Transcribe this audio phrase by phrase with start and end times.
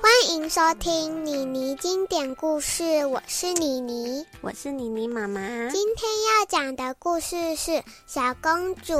[0.00, 5.40] 欢迎收听妮妮经典故事，我是妮妮，我是妮妮妈妈。
[5.70, 7.70] 今天要讲的故事是
[8.06, 8.94] 《小公主》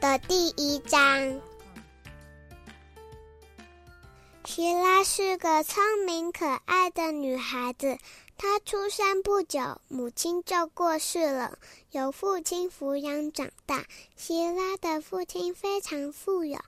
[0.00, 1.40] 的第一章。
[4.46, 7.98] 希拉是个聪明可爱的女孩子，
[8.38, 11.58] 她出生不久，母亲就过世了，
[11.90, 13.84] 由父亲抚养长大。
[14.16, 16.58] 希拉的父亲非常富有。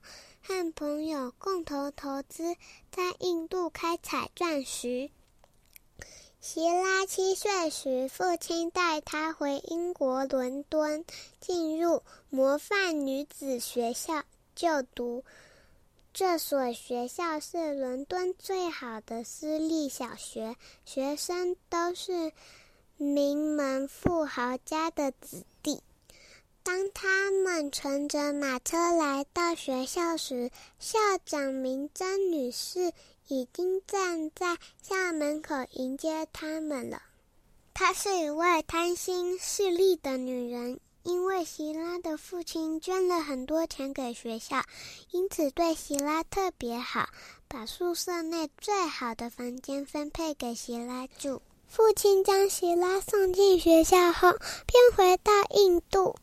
[0.47, 2.55] 和朋友共同投资，
[2.89, 5.09] 在印度开采钻石。
[6.39, 11.03] 希拉七岁时，父亲带她回英国伦敦，
[11.41, 14.23] 进入模范女子学校
[14.55, 15.25] 就读。
[16.13, 20.55] 这所学校是伦敦最好的私立小学，
[20.85, 22.31] 学生都是
[22.95, 25.43] 名门富豪家的子。
[26.67, 32.91] 当他们乘着马车来到学校时，校长明珍女士
[33.29, 37.01] 已经站在校门口迎接他们了。
[37.73, 44.61] 她是一位贪心势利的女人，因为希拉的父亲捐了很多钱给学校，
[45.11, 47.07] 因此对希拉特别好，
[47.47, 51.41] 把宿舍内最好的房间分配给希拉住。
[51.69, 56.17] 父亲将希拉送进学校后，便回到印度。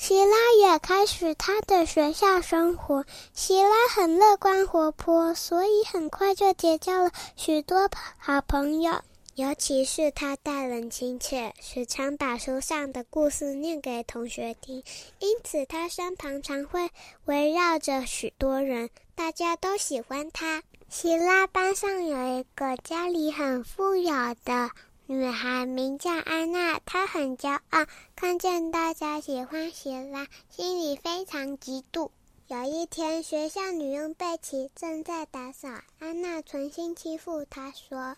[0.00, 3.04] 希拉也开始他的学校生活。
[3.34, 9.02] 希拉很乐观活泼，所以很快就结交了许多好朋友。
[9.34, 14.82] 尤其是他待人亲切，时常把书上的故事念给同学听，
[15.18, 16.88] 因此他身旁常会
[17.26, 20.62] 围绕着许多人，大家都喜欢他。
[20.88, 24.12] 希拉班上有一个家里很富有
[24.46, 24.70] 的。
[25.12, 32.10] 女孩名叫安娜，她很骄傲，看见大家喜欢雪拉，心里非常嫉妒。
[32.46, 38.16] 有一天，学校女佣贝奇正在打扫，安娜存心欺负她，说：“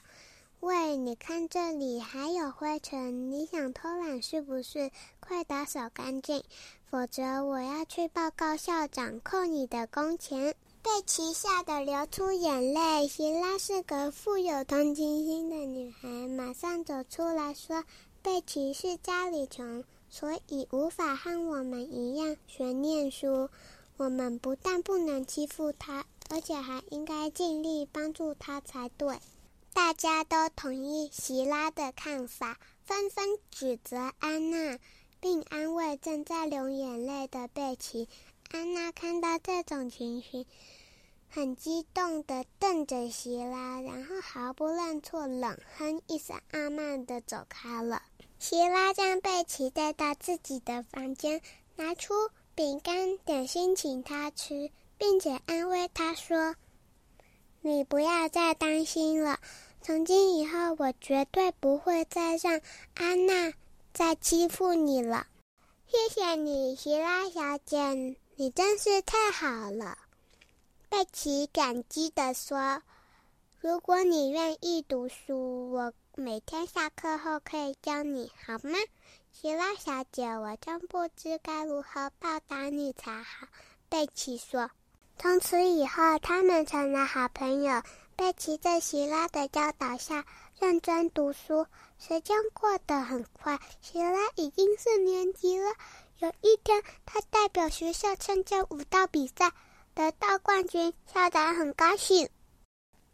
[0.61, 4.91] 喂，你看这里还有灰尘，你想偷懒是不是？
[5.19, 6.45] 快打扫干净，
[6.91, 13.07] 否则我要去报告校长，扣你的工钱。”贝奇吓得流出眼泪。
[13.07, 17.85] 希拉是个富有同情心的女孩，马上走出来说
[18.21, 23.49] ：“贝奇是家里穷，所以无法和我们一样学念书。
[23.97, 29.19] 我们不但不能欺负她，而且还应该尽力帮助她才对。”
[29.73, 34.79] 大家都同意希拉的看法，纷纷指责安娜，
[35.21, 38.09] 并安慰正在流眼泪的贝奇。
[38.51, 40.45] 安娜看到这种情形，
[41.35, 48.03] 很激动的瞪着希拉，然后毫不认错，冷哼一声，傲慢的走开了。
[48.39, 51.41] 希拉将贝奇带到自己的房间，
[51.75, 52.13] 拿出
[52.55, 56.55] 饼干点心请他吃，并且安慰他说
[57.63, 59.41] ：“你不要再担心了，
[59.81, 62.61] 从今以后我绝对不会再让
[62.93, 63.55] 安娜
[63.95, 65.27] 再欺负你了。”
[65.89, 68.19] 谢谢你，希拉小姐。
[68.37, 69.97] 你真是太好了，
[70.93, 72.83] 贝奇感激地说
[73.59, 78.79] ：“如果你愿意读书，我每天下课后可以教你，好吗？”
[79.33, 83.47] 希拉小姐，我真不知该如何报答你才好。”
[83.89, 84.71] 贝奇说。
[85.19, 87.83] 从此以后，他们成了好朋友。
[88.15, 90.27] 贝奇在希拉的教导下
[90.61, 91.67] 认真读书，
[91.99, 95.73] 时间过得很快，希拉已经四年级了。
[96.19, 99.53] 有一天，他代表学校参加舞蹈比赛，
[99.95, 102.29] 得到冠军，校长很高兴。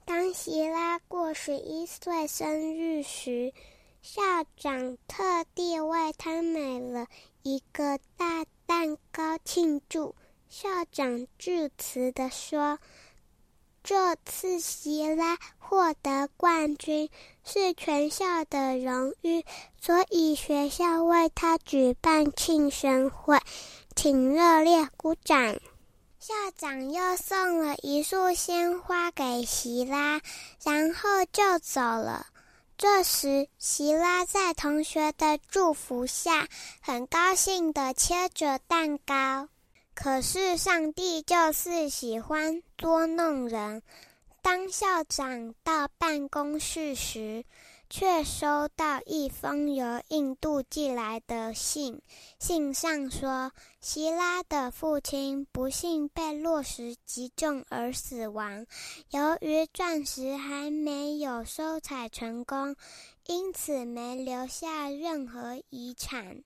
[0.04, 3.52] 当希拉过十一岁生日时，
[4.00, 4.22] 校
[4.56, 7.06] 长特地为他买了
[7.42, 10.14] 一个大蛋糕庆祝。
[10.48, 12.78] 校长致辞的说。
[13.84, 17.08] 这次希拉获得冠军
[17.42, 19.44] 是全校的荣誉，
[19.80, 23.38] 所以学校为他举办庆生会，
[23.96, 25.58] 请热烈鼓掌。
[26.28, 30.20] 校长又送了一束鲜花给希拉，
[30.62, 32.26] 然后就走了。
[32.76, 36.46] 这时，希拉在同学的祝福下，
[36.82, 39.48] 很高兴地切着蛋糕。
[39.94, 43.82] 可是上帝就是喜欢捉弄人。
[44.42, 47.42] 当校长到办公室时，
[47.90, 52.00] 却收到一封由印度寄来的信。
[52.38, 58.66] 信上说，希拉的父亲不幸被落石击中而死亡。
[59.10, 62.76] 由于钻石还没有收采成功，
[63.26, 66.44] 因此没留下任何遗产。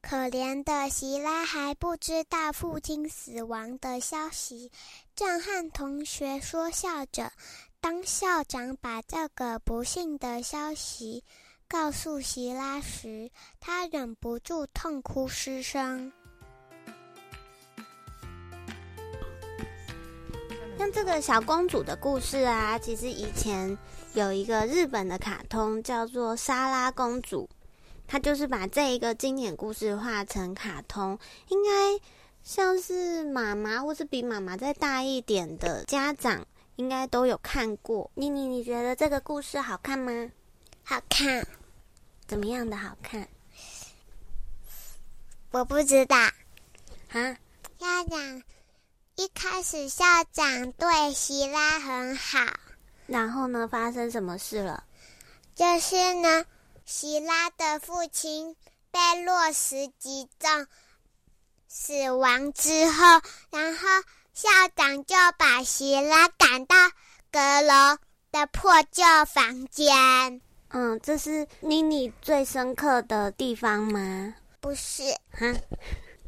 [0.00, 4.70] 可怜的希拉还不知道父亲死亡的消息，
[5.16, 7.32] 正和同学说笑着。
[7.80, 11.22] 当校长把这个不幸的消息
[11.68, 13.30] 告诉希拉时，
[13.60, 16.12] 他忍不住痛哭失声。
[20.76, 23.76] 像这个小公主的故事啊，其实以前
[24.14, 27.48] 有一个日本的卡通叫做《莎拉公主》，
[28.06, 31.70] 它就是把这一个经典故事画成卡通，应该
[32.42, 36.44] 像是妈妈或是比妈妈再大一点的家长。
[36.78, 40.30] 应该都有看过，妮妮，你觉得这个故事好看吗？
[40.84, 41.44] 好看，
[42.28, 43.28] 怎么样的好看？
[45.50, 46.16] 我不知道。
[46.16, 47.36] 啊？
[47.80, 48.42] 校长
[49.16, 52.38] 一开始校长对希拉很好，
[53.08, 54.84] 然后呢，发生什么事了？
[55.56, 56.44] 就是呢，
[56.84, 58.54] 希拉的父亲
[58.92, 60.68] 被落石击中
[61.66, 63.20] 死亡之后，
[63.50, 63.88] 然后。
[64.38, 66.76] 校长就把希拉赶到
[67.32, 67.98] 阁楼
[68.30, 70.40] 的破旧房间。
[70.68, 74.32] 嗯，这是妮妮最深刻的地方吗？
[74.60, 75.02] 不是。
[75.32, 75.52] 哈，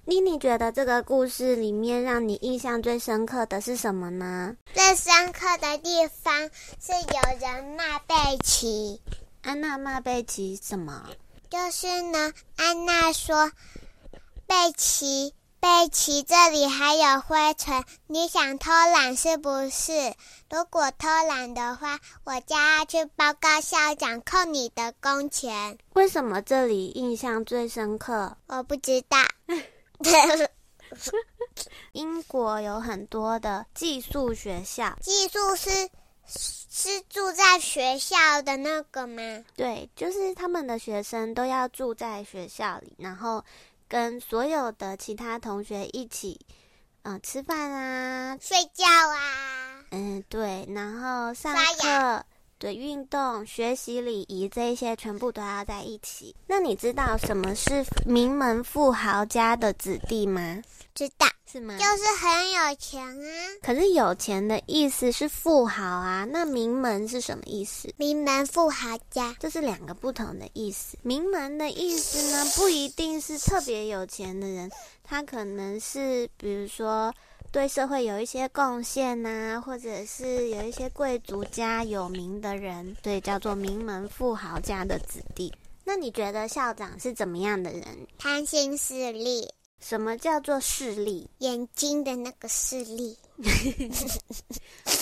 [0.07, 4.57] 妮妮觉得这个故事里面让你印象最深刻的是什么呢？
[4.75, 9.01] 最深刻的地方是有人骂贝奇。
[9.43, 11.07] 安娜骂贝奇什么？
[11.49, 13.53] 就是呢，安娜说
[14.49, 15.33] 贝奇。
[15.61, 19.93] 贝奇，这里还有灰尘，你想偷懒是不是？
[20.49, 25.77] 如果偷懒的话，我就要去报告校长，扣你的工钱。
[25.93, 28.35] 为什么这里印象最深刻？
[28.47, 29.19] 我不知道。
[31.93, 35.91] 英国有很多的寄宿学校，寄宿是
[36.27, 39.45] 是住在学校的那个吗？
[39.55, 43.45] 对，就是他们的学生都要住在学校里，然后。
[43.91, 46.39] 跟所有的其他同学一起，
[47.03, 52.25] 嗯，吃饭啊，睡觉啊，嗯，对，然后上课，
[52.61, 56.37] 对，运动、学习、礼仪这一些全部都要在一起。
[56.47, 60.63] 那你知道什么是名门富豪家的子弟吗？
[60.95, 61.27] 知道。
[61.51, 61.77] 是吗？
[61.77, 63.27] 就是很有钱啊！
[63.61, 67.93] 可是有钱的意思是富豪啊，那名门是什么意思？
[67.97, 70.97] 名门富豪家，这是两个不同的意思。
[71.03, 74.71] 名门的意思呢，不一定是特别有钱的人，
[75.03, 77.13] 他可能是比如说
[77.53, 85.53] 对社会有一些贡献呐，或者是有一些贵族家有名的人，对，叫做名门富豪家的子弟。
[85.85, 87.83] 那你觉得校长是怎么样的人？
[88.19, 89.49] 贪心势利。
[89.81, 91.29] 什么叫做势利？
[91.39, 93.17] 眼睛的那个势利？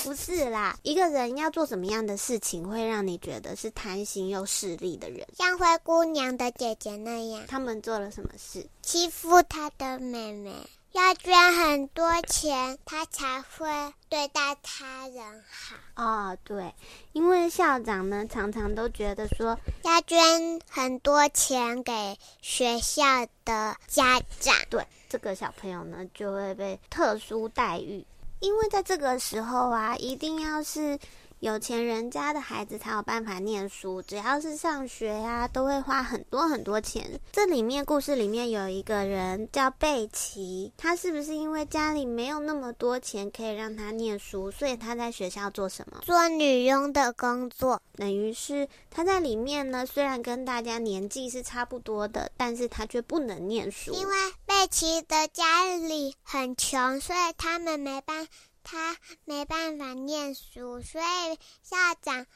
[0.05, 5.27] 不是啦，一个人要做什么样的事情，会让你觉得是贪心又势利的人？
[5.37, 8.65] 像灰姑娘的姐姐那样，他们做了什么事？
[8.81, 10.53] 欺负她的妹妹。
[10.93, 13.69] 要捐很多钱，他才会
[14.09, 15.77] 对待他人好。
[16.03, 16.75] 哦，对，
[17.13, 28.05] 因为校长呢，常常都觉得说要捐很多钱给学校的家长，对这个小朋友呢，就会被特殊待遇。
[28.41, 30.99] 因为在这个时候啊，一定要是。
[31.41, 37.21] 有钱人家的孩子才有办法念书，只要是上学呀，都会花很多很多钱。
[37.31, 46.01] 这里面故事里面有一个人叫贝奇，他是不是因为家里没有那么多钱可以让他念书，所以他在学校做什么？
[46.03, 49.87] 做女佣的工作，等于是他在里面呢。
[49.87, 54.15] 虽然跟大家年纪是差不多的，但是他却不能念书，因为
[54.45, 58.27] 贝奇的家里很穷，所以他们没办。
[58.71, 62.27] 他没办法念书，所以校长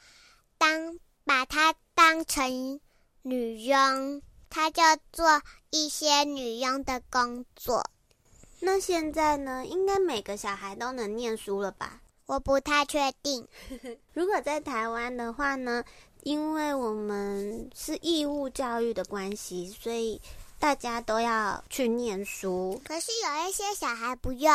[0.57, 2.81] 当把他当成
[3.21, 7.87] 女佣，他就做一些女佣的工作。
[8.61, 9.63] 那现在呢？
[9.67, 12.01] 应该每个小孩都能念书了吧？
[12.25, 13.47] 我不太确定。
[14.13, 15.83] 如果在台湾的话呢？
[16.23, 20.19] 因为我们是义务教育的关系，所以
[20.57, 22.81] 大家都要去念书。
[22.83, 24.51] 可是有一些小孩不用。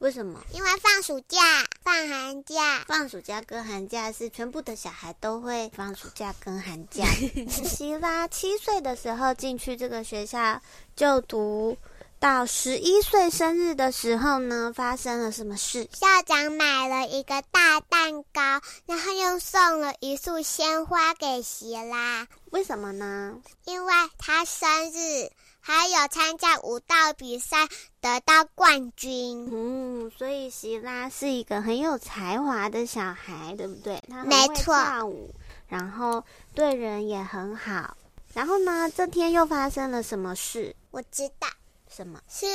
[0.00, 0.42] 为什么？
[0.52, 1.38] 因为放暑假、
[1.82, 7.04] 放寒假、放暑假跟寒假是全部的小孩都会放暑假跟寒假。
[7.48, 10.62] 希拉七岁的时候进去这个学校
[10.96, 11.76] 就读，
[12.18, 15.86] 到十一岁生日的时候呢，发生了什么事？
[15.92, 22.26] 校长买了一个大蛋糕，然后又送了一束鲜花给希拉。
[22.52, 23.38] 为什么呢？
[23.66, 25.30] 因为他生日。
[25.60, 27.68] 还有参加舞蹈比赛
[28.00, 34.02] 得到冠军，嗯，所以希拉是一个很有才华的小孩，对不对？
[34.08, 35.34] 他没错，跳舞，
[35.68, 36.24] 然后
[36.54, 37.96] 对人也很好。
[38.32, 40.74] 然后呢，这天又发生了什么事？
[40.90, 41.48] 我知道，
[41.88, 42.20] 什么？
[42.28, 42.46] 是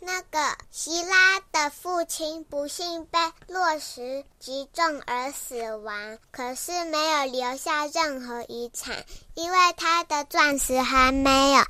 [0.00, 3.18] 那个希拉的父亲不幸被
[3.48, 9.04] 落石击中而死亡，可是没有留下任何遗产，
[9.34, 11.64] 因为他的钻石还没有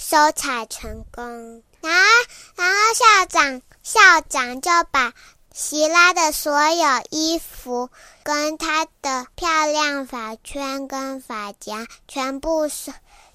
[0.00, 1.62] 收采成功。
[1.82, 2.08] 然后，
[2.56, 5.12] 然后校长校长就把
[5.52, 7.90] 希拉的所有衣服、
[8.22, 12.92] 跟她的漂亮发圈跟发夹全部收。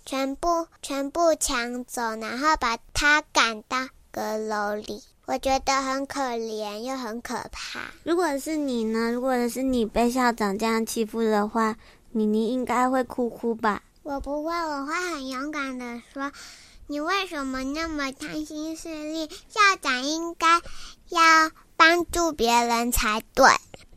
[0.07, 5.03] 全部全部抢走，然后把她赶到阁楼里。
[5.25, 7.79] 我觉得很可怜，又很可怕。
[8.03, 9.11] 如果是你呢？
[9.11, 11.75] 如果是你被校长这样欺负的话，
[12.11, 13.81] 妮妮应该会哭哭吧？
[14.05, 16.31] 我不会，我会很勇敢的说
[16.85, 19.27] ：“你为什么那么贪心势利？
[19.49, 20.61] 校长应该
[21.09, 23.47] 要帮助别人才对。”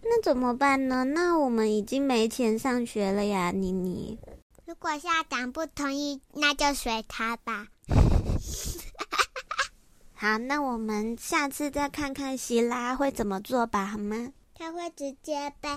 [0.03, 1.05] 那怎么办呢？
[1.05, 4.19] 那我们已经没钱上学了呀，妮妮。
[4.65, 7.67] 如果校长不同意，那就随他吧。
[10.17, 14.33] 好，那我们下次再看看希拉会怎么做吧，好吗？
[14.55, 15.69] 他会直接被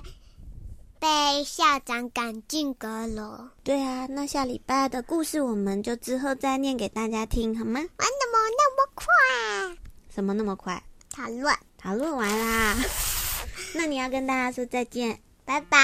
[1.01, 3.50] 被校长赶进阁楼。
[3.63, 7.79] 对啊，那下礼拜的故事我们就之后再念给大家听，好吗？
[7.79, 9.77] 玩怎么那么快？
[10.13, 10.84] 什么那么快？
[11.12, 12.75] 讨论讨论完啦。
[13.74, 15.79] 那你要跟大家说再见，拜拜。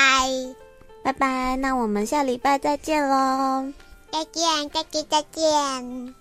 [1.04, 3.74] 拜拜，那我们下礼拜再见喽！
[4.12, 6.16] 再见，再见，再见。